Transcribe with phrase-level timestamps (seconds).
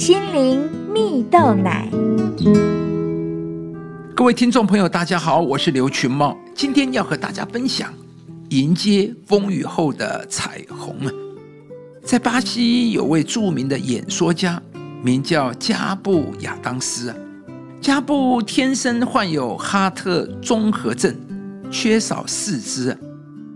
[0.00, 1.86] 心灵蜜豆奶。
[4.16, 7.92] 各位听众朋友，大家好，我是刘群茂，今天要和大家分享
[8.48, 11.12] 迎接风雨后的彩虹啊！
[12.02, 14.58] 在巴西有位著名的演说家，
[15.02, 17.16] 名叫加布亚当斯啊。
[17.78, 21.14] 加布天生患有哈特综合症，
[21.70, 22.96] 缺少四肢。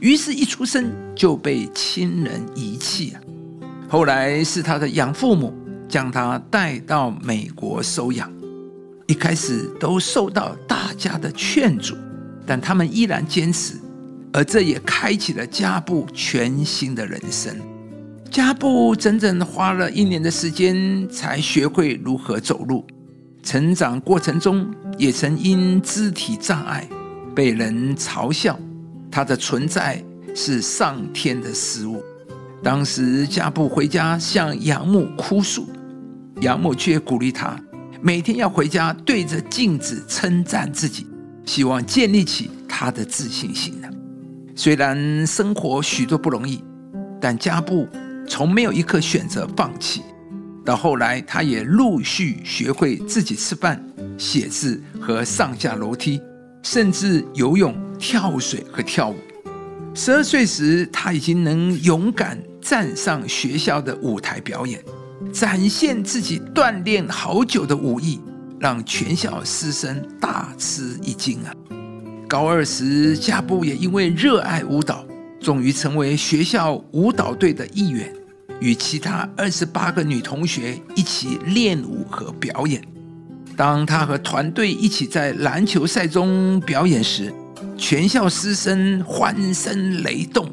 [0.00, 3.20] 于是，一出生就被亲人遗弃啊。
[3.90, 5.52] 后来是他的养父母
[5.90, 8.32] 将他带到美国收养，
[9.08, 11.96] 一开始都受到大家的劝阻，
[12.46, 13.74] 但他们依然坚持，
[14.32, 17.52] 而这也开启了加布全新的人生。
[18.30, 22.86] 加布整整花了一年的时间才学会如何走路，
[23.42, 26.88] 成长过程中也曾因肢体障碍
[27.34, 28.56] 被人嘲笑。
[29.10, 30.00] 他的存在
[30.36, 32.00] 是上天的失误。
[32.62, 35.66] 当时加布回家向养母哭诉，
[36.40, 37.58] 养母却鼓励他
[38.02, 41.06] 每天要回家对着镜子称赞自己，
[41.44, 43.88] 希望建立起他的自信心呢。
[44.56, 46.62] 虽然生活许多不容易，
[47.20, 47.86] 但加布
[48.26, 50.02] 从没有一刻选择放弃。
[50.64, 53.82] 到后来，他也陆续学会自己吃饭、
[54.18, 56.20] 写字和上下楼梯，
[56.62, 57.74] 甚至游泳。
[58.02, 59.16] 跳水和跳舞。
[59.94, 64.82] 十二岁时，他已经能勇敢站上学校的舞台表演，
[65.32, 68.20] 展现自己锻炼好久的武艺，
[68.58, 71.52] 让全校师生大吃一惊啊！
[72.28, 75.04] 高二时，加布也因为热爱舞蹈，
[75.40, 78.12] 终于成为学校舞蹈队的一员，
[78.60, 82.82] 与其他二十八个女同学一起练舞和表演。
[83.56, 87.32] 当他和团队一起在篮球赛中表演时，
[87.76, 90.48] 全校师生欢声雷动，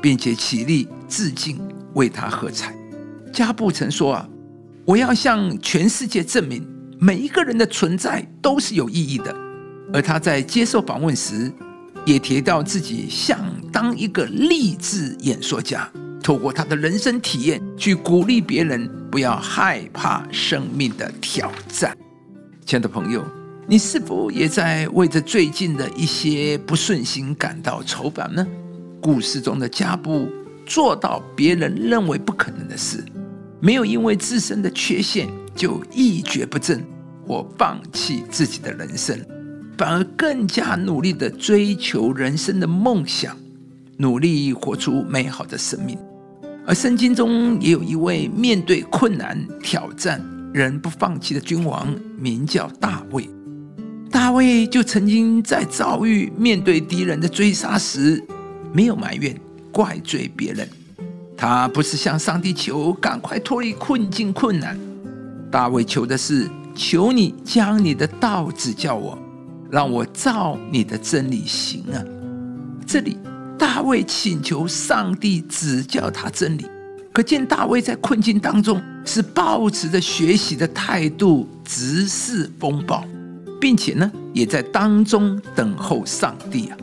[0.00, 1.58] 并且起立致敬，
[1.94, 2.72] 为他喝彩。
[3.36, 4.26] 加布曾说：“啊，
[4.86, 6.66] 我要向全世界证明，
[6.98, 9.36] 每一个人的存在都是有意义的。”
[9.92, 11.52] 而他在接受访问时，
[12.06, 13.38] 也提到自己想
[13.70, 15.86] 当一个励志演说家，
[16.22, 21.94] 透过他的人生体验去鼓励别人，不要害怕生命的挑战。
[22.64, 23.22] 亲爱的朋友。
[23.68, 28.46] 你是否也在为着最近的一些不顺心感到愁烦呢？
[29.00, 30.28] 故事中的加布
[30.64, 33.04] 做到别人认为不可能的事，
[33.60, 36.84] 没有因为自身的缺陷就一蹶不振
[37.26, 39.18] 或放弃自己的人生，
[39.78, 43.36] 反而更加努力的追求人生的梦想，
[43.96, 45.98] 努力活出美好的生命。
[46.66, 50.20] 而圣经中也有一位面对困难挑战
[50.52, 51.88] 仍不放弃的君王，
[52.18, 53.28] 名叫大卫。
[54.10, 58.22] 大卫就曾经在遭遇面对敌人的追杀时，
[58.72, 59.38] 没有埋怨、
[59.72, 60.68] 怪罪别人。
[61.36, 64.78] 他不是向上帝求赶快脱离困境、困难。
[65.50, 69.18] 大卫求的是：求你将你的道指教我，
[69.70, 72.02] 让我照你的真理行啊！
[72.86, 73.18] 这里，
[73.58, 76.66] 大卫请求上帝指教他真理，
[77.12, 83.04] 可见大卫在困境当中是抱持着学习的态度，直视风暴。
[83.58, 86.76] 并且呢，也在当中等候上帝啊。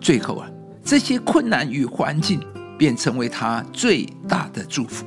[0.00, 0.48] 最后啊，
[0.82, 2.40] 这些困难与环境
[2.78, 5.04] 便成为他最大的祝福。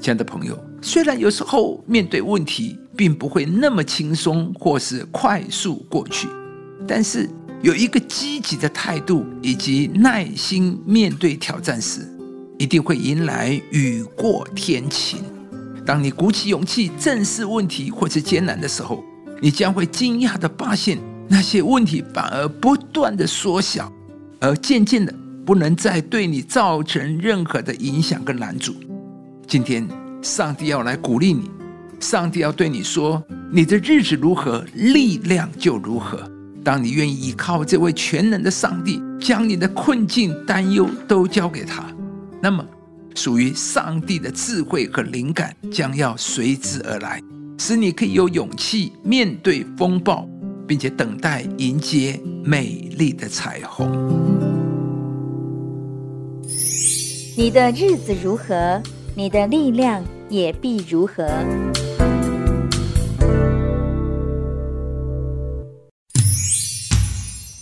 [0.00, 6.26] 亲爱的朋友，虽然有时候面对问题并不会那么轻松或是快速过去，
[6.86, 7.28] 但是
[7.62, 12.08] 有一个积极的态度以及耐心面对挑战时，
[12.58, 15.22] 一定会迎来雨过天晴。
[15.84, 19.04] 当你鼓起勇气正视问题或是艰难的时候，
[19.42, 23.92] 你将会惊讶的发现，那些问题反而不断的缩小，
[24.40, 25.12] 而渐渐的
[25.44, 28.74] 不能再对你造成任何的影响跟拦阻。
[29.46, 29.86] 今天，
[30.22, 31.50] 上帝要来鼓励你，
[31.98, 36.20] 上帝要对你说：你的日子如何，力量就如何。
[36.62, 41.84] 当你愿意依靠这位全能的上帝，将你的困境、担忧都交给他，
[42.42, 42.64] 那么
[43.14, 47.20] 属于上帝的智慧和灵感将要随之而来。
[47.58, 50.26] 使你可以有勇气面对风暴，
[50.66, 54.09] 并且等待迎接美丽的彩虹。
[57.36, 58.82] 你的日子如何，
[59.14, 61.26] 你的力量也必如何。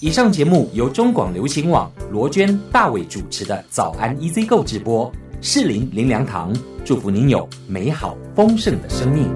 [0.01, 6.55] 以上节目由中广流行网罗娟、大伟主持的《早安 EZ 购》直播，适林林良堂
[6.85, 9.29] 祝福您有美好丰盛的生命。